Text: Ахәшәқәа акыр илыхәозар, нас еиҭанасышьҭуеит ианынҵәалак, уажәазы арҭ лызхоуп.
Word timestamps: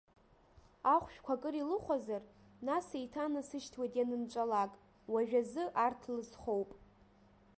Ахәшәқәа 0.93 1.33
акыр 1.37 1.55
илыхәозар, 1.61 2.23
нас 2.65 2.87
еиҭанасышьҭуеит 2.97 3.93
ианынҵәалак, 3.97 4.71
уажәазы 5.13 5.63
арҭ 5.85 6.01
лызхоуп. 6.15 6.69